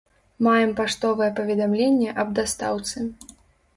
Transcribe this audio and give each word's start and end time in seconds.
Маем 0.45 0.71
паштовае 0.79 1.29
паведамленне 1.41 2.09
аб 2.25 2.33
дастаўцы. 2.41 2.97